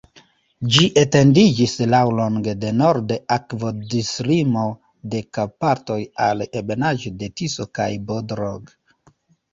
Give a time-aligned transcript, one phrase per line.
[0.75, 4.63] Ĝi etendiĝis laŭlonge de norde akvodislimo
[5.15, 8.75] de Karpatoj al ebenaĵo de Tiso kaj Bodrog.